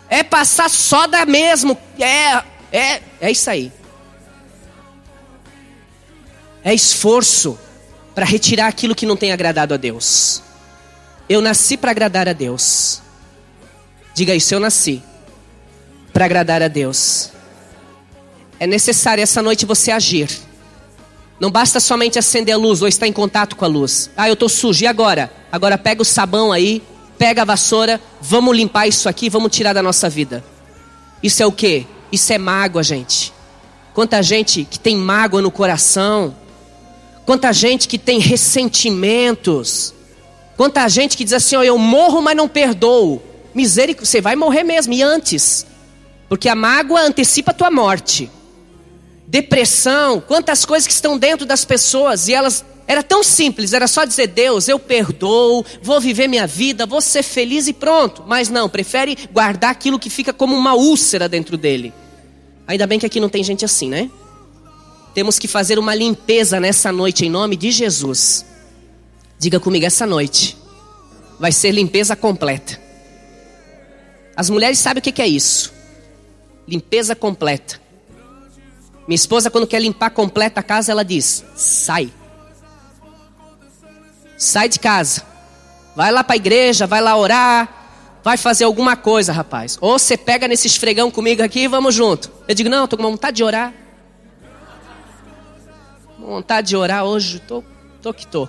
[0.09, 1.79] É passar soda mesmo.
[1.99, 3.73] É, é, é isso aí.
[6.65, 7.59] É esforço
[8.15, 10.43] para retirar aquilo que não tem agradado a Deus.
[11.29, 13.01] Eu nasci para agradar a Deus.
[14.13, 15.03] Diga isso, eu nasci
[16.19, 17.31] para agradar a Deus.
[18.59, 20.29] É necessário essa noite você agir.
[21.39, 24.11] Não basta somente acender a luz ou estar em contato com a luz.
[24.17, 25.33] Ah, eu estou sujo, e agora?
[25.53, 26.83] Agora pega o sabão aí,
[27.17, 30.45] pega a vassoura, vamos limpar isso aqui, vamos tirar da nossa vida.
[31.23, 31.87] Isso é o que?
[32.11, 33.33] Isso é mágoa, gente.
[33.95, 36.35] Quanta gente que tem mágoa no coração.
[37.25, 39.95] Quanta gente que tem ressentimentos.
[40.57, 43.23] Quanta gente que diz assim: oh, eu morro, mas não perdoo.
[43.55, 45.65] Misericórdia, você vai morrer mesmo, e antes.
[46.29, 48.31] Porque a mágoa antecipa a tua morte
[49.29, 54.07] depressão, quantas coisas que estão dentro das pessoas e elas era tão simples, era só
[54.07, 58.25] dizer Deus, eu perdoo, vou viver minha vida, vou ser feliz e pronto.
[58.27, 61.93] Mas não, prefere guardar aquilo que fica como uma úlcera dentro dele.
[62.67, 64.11] Ainda bem que aqui não tem gente assim, né?
[65.13, 68.47] Temos que fazer uma limpeza nessa noite em nome de Jesus.
[69.39, 70.57] Diga comigo essa noite.
[71.39, 72.81] Vai ser limpeza completa.
[74.35, 75.78] As mulheres sabem o que é isso.
[76.69, 77.81] Limpeza completa.
[79.07, 82.13] Minha esposa, quando quer limpar completa a casa, ela diz: sai.
[84.37, 85.23] Sai de casa.
[85.97, 88.21] Vai lá para a igreja, vai lá orar.
[88.23, 89.79] Vai fazer alguma coisa, rapaz.
[89.81, 92.31] Ou você pega nesse esfregão comigo aqui e vamos junto.
[92.47, 93.73] Eu digo: não, estou com vontade de orar.
[96.19, 97.65] Vontade de orar hoje, tô,
[98.03, 98.47] tô que tô.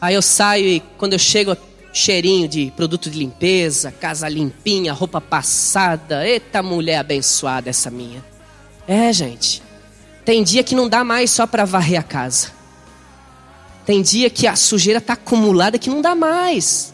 [0.00, 1.56] Aí eu saio e quando eu chego,
[1.94, 6.28] cheirinho de produto de limpeza, casa limpinha, roupa passada.
[6.28, 8.22] Eita mulher abençoada essa minha.
[8.86, 9.62] É, gente.
[10.24, 12.48] Tem dia que não dá mais só para varrer a casa.
[13.86, 16.92] Tem dia que a sujeira está acumulada que não dá mais.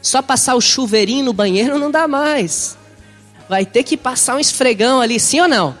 [0.00, 2.78] Só passar o chuveirinho no banheiro não dá mais.
[3.48, 5.76] Vai ter que passar um esfregão ali, sim ou não?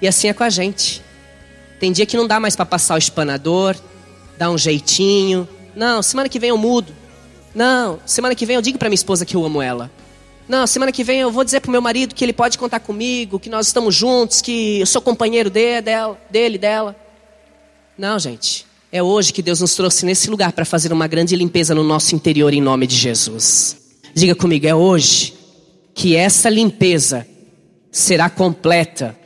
[0.00, 1.02] E assim é com a gente.
[1.80, 3.74] Tem dia que não dá mais para passar o espanador,
[4.38, 5.48] dar um jeitinho.
[5.74, 7.01] Não, semana que vem eu mudo.
[7.54, 9.90] Não, semana que vem eu digo para minha esposa que eu amo ela.
[10.48, 12.80] Não, semana que vem eu vou dizer para o meu marido que ele pode contar
[12.80, 16.96] comigo, que nós estamos juntos, que eu sou companheiro dele, dela, dele, dela.
[17.96, 18.66] Não, gente.
[18.90, 22.14] É hoje que Deus nos trouxe nesse lugar para fazer uma grande limpeza no nosso
[22.14, 23.76] interior em nome de Jesus.
[24.14, 25.32] Diga comigo, é hoje
[25.94, 27.26] que essa limpeza
[27.90, 29.16] será completa.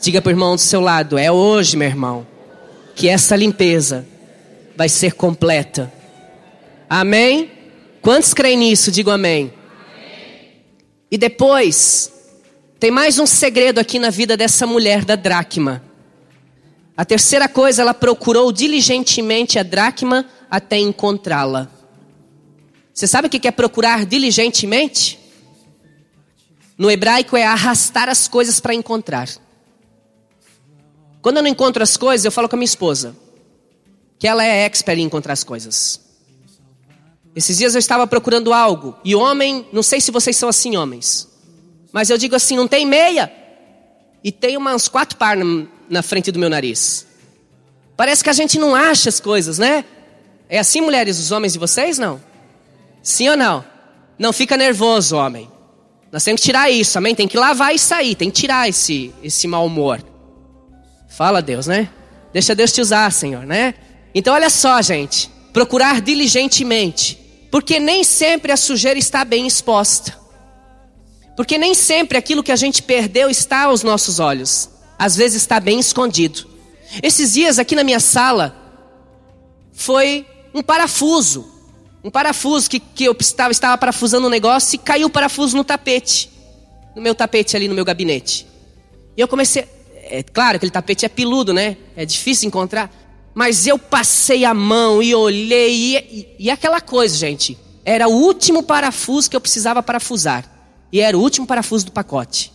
[0.00, 2.26] Diga para o irmão do seu lado, é hoje, meu irmão,
[2.94, 4.06] que essa limpeza
[4.76, 5.90] vai ser completa.
[6.88, 7.53] Amém?
[8.04, 8.90] Quantos creem nisso?
[8.90, 9.50] Digo amém.
[11.10, 12.12] E depois,
[12.78, 15.82] tem mais um segredo aqui na vida dessa mulher da dracma.
[16.94, 21.70] A terceira coisa, ela procurou diligentemente a dracma até encontrá-la.
[22.92, 25.18] Você sabe o que é procurar diligentemente?
[26.76, 29.30] No hebraico é arrastar as coisas para encontrar.
[31.22, 33.16] Quando eu não encontro as coisas, eu falo com a minha esposa,
[34.18, 36.04] que ela é expert em encontrar as coisas.
[37.34, 41.28] Esses dias eu estava procurando algo e homem, não sei se vocês são assim homens,
[41.92, 43.32] mas eu digo assim, não tem meia
[44.22, 45.36] e tem umas quatro par
[45.88, 47.06] na frente do meu nariz.
[47.96, 49.84] Parece que a gente não acha as coisas, né?
[50.48, 52.20] É assim, mulheres, os homens de vocês não?
[53.02, 53.64] Sim ou não?
[54.18, 55.50] Não fica nervoso, homem.
[56.12, 57.14] Nós temos que tirar isso, amém?
[57.14, 60.00] Tem que lavar isso aí, tem que tirar esse, esse mau humor.
[61.08, 61.90] Fala Deus, né?
[62.32, 63.74] Deixa Deus te usar, Senhor, né?
[64.14, 65.28] Então olha só, gente.
[65.52, 67.23] Procurar diligentemente
[67.54, 70.18] porque nem sempre a sujeira está bem exposta.
[71.36, 74.68] Porque nem sempre aquilo que a gente perdeu está aos nossos olhos.
[74.98, 76.48] às vezes está bem escondido.
[77.00, 78.56] Esses dias aqui na minha sala
[79.72, 81.48] foi um parafuso.
[82.02, 85.62] Um parafuso que, que eu estava, estava parafusando um negócio e caiu o parafuso no
[85.62, 86.32] tapete.
[86.96, 88.48] No meu tapete ali no meu gabinete.
[89.16, 89.64] E eu comecei.
[89.94, 91.76] É claro, aquele tapete é peludo, né?
[91.94, 92.90] É difícil encontrar.
[93.34, 95.74] Mas eu passei a mão e olhei.
[95.74, 97.58] E, e, e aquela coisa, gente.
[97.84, 100.48] Era o último parafuso que eu precisava parafusar.
[100.92, 102.52] E era o último parafuso do pacote.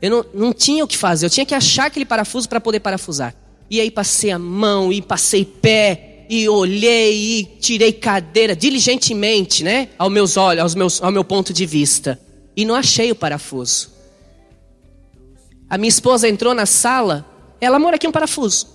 [0.00, 1.26] Eu não, não tinha o que fazer.
[1.26, 3.34] Eu tinha que achar aquele parafuso para poder parafusar.
[3.70, 9.88] E aí passei a mão e passei pé e olhei e tirei cadeira diligentemente, né?
[9.98, 12.20] Aos meus olhos, aos meus, ao meu ponto de vista.
[12.56, 13.90] E não achei o parafuso.
[15.68, 17.24] A minha esposa entrou na sala,
[17.60, 18.66] ela mora aqui um parafuso.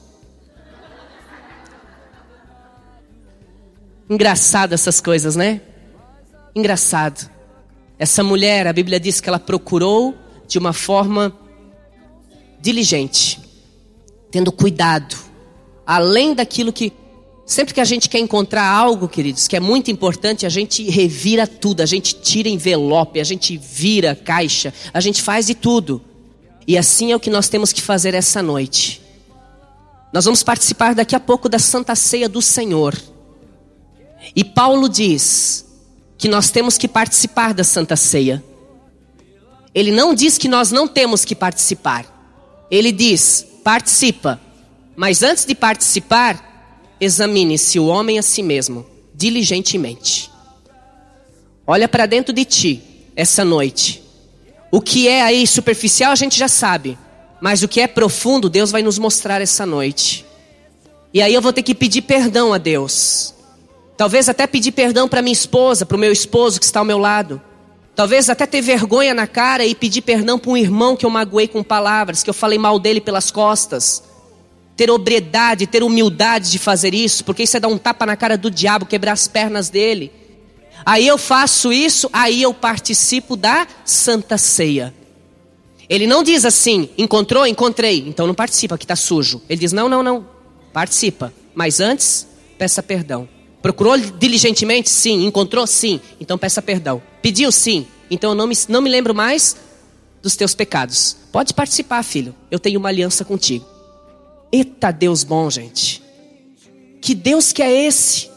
[4.09, 5.61] Engraçado essas coisas, né?
[6.55, 7.29] Engraçado.
[7.99, 10.15] Essa mulher, a Bíblia diz que ela procurou
[10.47, 11.33] de uma forma
[12.61, 13.47] diligente
[14.31, 15.15] tendo cuidado,
[15.85, 16.93] além daquilo que.
[17.45, 21.47] Sempre que a gente quer encontrar algo, queridos, que é muito importante, a gente revira
[21.47, 26.01] tudo, a gente tira envelope, a gente vira caixa, a gente faz de tudo.
[26.67, 29.01] E assim é o que nós temos que fazer essa noite.
[30.11, 32.93] Nós vamos participar daqui a pouco da Santa Ceia do Senhor.
[34.35, 35.65] E Paulo diz
[36.17, 38.43] que nós temos que participar da Santa Ceia.
[39.73, 42.05] Ele não diz que nós não temos que participar.
[42.71, 44.39] Ele diz: participa.
[44.95, 50.31] Mas antes de participar, examine-se o homem a si mesmo, diligentemente.
[51.65, 52.81] Olha para dentro de ti
[53.15, 54.03] essa noite.
[54.71, 56.97] O que é aí superficial a gente já sabe,
[57.39, 60.25] mas o que é profundo Deus vai nos mostrar essa noite.
[61.13, 63.33] E aí eu vou ter que pedir perdão a Deus.
[63.97, 66.99] Talvez até pedir perdão para minha esposa, para o meu esposo que está ao meu
[66.99, 67.41] lado.
[67.95, 71.47] Talvez até ter vergonha na cara e pedir perdão para um irmão que eu magoei
[71.47, 74.03] com palavras, que eu falei mal dele pelas costas.
[74.75, 78.37] Ter obredade, ter humildade de fazer isso, porque isso é dar um tapa na cara
[78.37, 80.11] do diabo, quebrar as pernas dele.
[80.85, 84.93] Aí eu faço isso, aí eu participo da Santa Ceia.
[85.89, 87.47] Ele não diz assim, encontrou?
[87.47, 88.05] Encontrei.
[88.07, 89.41] Então não participa, que está sujo.
[89.49, 90.27] Ele diz, não, não, não.
[90.71, 91.33] Participa.
[91.55, 92.27] Mas antes,
[92.59, 93.27] peça perdão.
[93.61, 94.89] Procurou diligentemente?
[94.89, 95.25] Sim.
[95.25, 95.65] Encontrou?
[95.67, 95.99] Sim.
[96.19, 97.01] Então peça perdão.
[97.21, 97.51] Pediu?
[97.51, 97.87] Sim.
[98.09, 99.55] Então eu não me, não me lembro mais
[100.21, 101.17] dos teus pecados.
[101.31, 102.35] Pode participar, filho.
[102.49, 103.65] Eu tenho uma aliança contigo.
[104.51, 106.01] Eita Deus bom, gente.
[107.01, 108.29] Que Deus que é esse?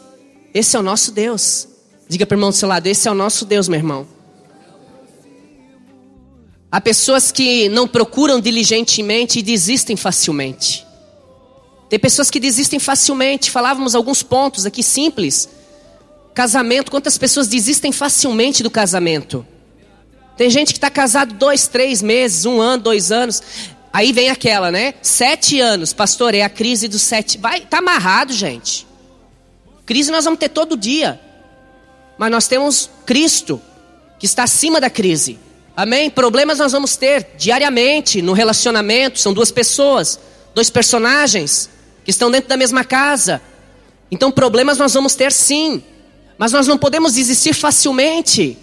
[0.53, 1.67] Esse é o nosso Deus.
[2.07, 4.07] Diga para o irmão do seu lado: esse é o nosso Deus, meu irmão.
[6.71, 10.85] Há pessoas que não procuram diligentemente e desistem facilmente.
[11.91, 13.51] Tem pessoas que desistem facilmente.
[13.51, 15.49] Falávamos alguns pontos aqui simples.
[16.33, 19.45] Casamento, quantas pessoas desistem facilmente do casamento?
[20.37, 23.43] Tem gente que está casado dois, três meses, um ano, dois anos.
[23.91, 24.93] Aí vem aquela, né?
[25.01, 27.37] Sete anos, pastor, é a crise dos sete.
[27.37, 28.87] Vai, tá amarrado, gente.
[29.85, 31.19] Crise nós vamos ter todo dia.
[32.17, 33.61] Mas nós temos Cristo,
[34.17, 35.37] que está acima da crise.
[35.75, 36.09] Amém?
[36.09, 39.19] Problemas nós vamos ter diariamente no relacionamento.
[39.19, 40.17] São duas pessoas,
[40.55, 41.69] dois personagens
[42.03, 43.41] que estão dentro da mesma casa.
[44.09, 45.83] Então, problemas nós vamos ter sim,
[46.37, 48.57] mas nós não podemos desistir facilmente.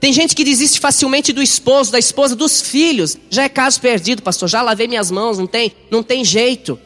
[0.00, 3.18] Tem gente que desiste facilmente do esposo, da esposa, dos filhos.
[3.28, 4.48] Já é caso perdido, pastor.
[4.48, 6.78] Já lavei minhas mãos, não tem, não tem jeito.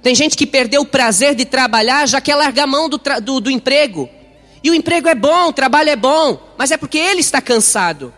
[0.00, 3.40] Tem gente que perdeu o prazer de trabalhar, já quer largar a mão do, do,
[3.40, 4.08] do emprego.
[4.62, 8.14] E o emprego é bom, o trabalho é bom, mas é porque ele está cansado.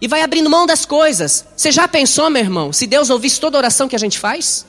[0.00, 1.44] E vai abrindo mão das coisas.
[1.56, 4.64] Você já pensou, meu irmão, se Deus ouvisse toda oração que a gente faz?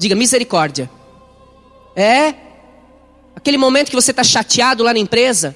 [0.00, 0.90] Diga misericórdia.
[1.94, 2.34] É
[3.36, 5.54] aquele momento que você está chateado lá na empresa,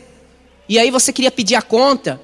[0.69, 2.21] e aí você queria pedir a conta,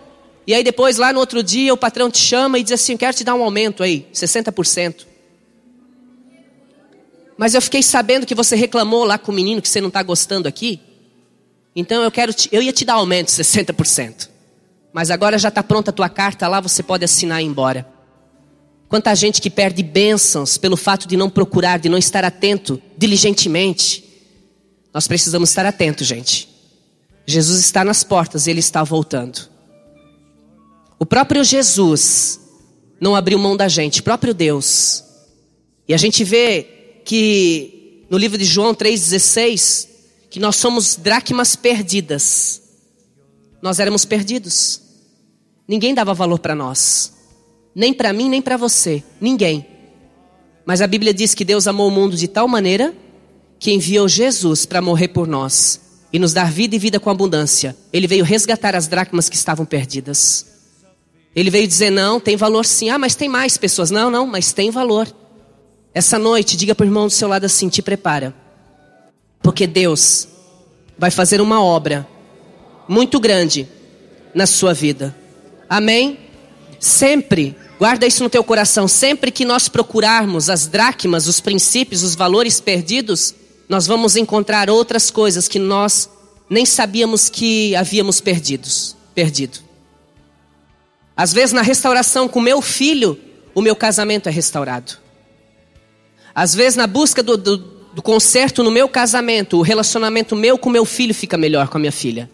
[0.47, 3.17] e aí depois lá no outro dia o patrão te chama e diz assim: quero
[3.17, 5.07] te dar um aumento aí, 60%.
[7.39, 10.03] Mas eu fiquei sabendo que você reclamou lá com o menino que você não está
[10.03, 10.79] gostando aqui.
[11.75, 14.29] Então eu quero, te, eu ia te dar aumento 60%.
[14.93, 18.00] Mas agora já está pronta a tua carta lá, você pode assinar e ir embora.
[18.91, 24.05] Quanta gente que perde bênçãos pelo fato de não procurar, de não estar atento diligentemente.
[24.93, 26.49] Nós precisamos estar atentos, gente.
[27.25, 29.49] Jesus está nas portas ele está voltando.
[30.99, 32.41] O próprio Jesus
[33.01, 35.05] não abriu mão da gente, próprio Deus.
[35.87, 39.89] E a gente vê que no livro de João 3,16,
[40.29, 42.61] que nós somos dracmas perdidas.
[43.63, 44.81] Nós éramos perdidos.
[45.69, 47.20] Ninguém dava valor para nós.
[47.81, 49.03] Nem para mim, nem para você.
[49.19, 49.67] Ninguém.
[50.67, 52.95] Mas a Bíblia diz que Deus amou o mundo de tal maneira
[53.59, 55.81] que enviou Jesus para morrer por nós
[56.13, 57.75] e nos dar vida e vida com abundância.
[57.91, 60.45] Ele veio resgatar as dracmas que estavam perdidas.
[61.35, 62.91] Ele veio dizer: não, tem valor sim.
[62.91, 63.91] Ah, mas tem mais pessoas.
[63.91, 65.09] Não, não, mas tem valor.
[65.95, 68.35] Essa noite, diga para o irmão do seu lado assim: te prepara.
[69.43, 70.29] Porque Deus
[70.99, 72.07] vai fazer uma obra
[72.87, 73.67] muito grande
[74.35, 75.17] na sua vida.
[75.67, 76.19] Amém?
[76.79, 82.15] Sempre, guarda isso no teu coração, sempre que nós procurarmos as dracmas, os princípios, os
[82.15, 83.35] valores perdidos,
[83.71, 86.11] nós vamos encontrar outras coisas que nós
[86.51, 89.61] nem sabíamos que havíamos perdidos, perdido.
[91.17, 93.19] Às vezes na restauração com meu filho,
[93.55, 94.99] o meu casamento é restaurado.
[96.35, 100.69] Às vezes na busca do, do, do conserto no meu casamento, o relacionamento meu com
[100.69, 102.29] meu filho fica melhor com a minha filha.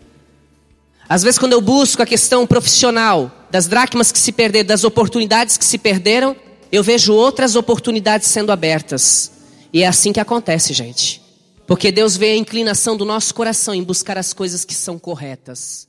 [1.08, 5.56] Às vezes quando eu busco a questão profissional, das dracmas que se perderam, das oportunidades
[5.56, 6.36] que se perderam,
[6.70, 9.30] eu vejo outras oportunidades sendo abertas.
[9.72, 11.22] E é assim que acontece, gente.
[11.66, 15.85] Porque Deus vê a inclinação do nosso coração em buscar as coisas que são corretas.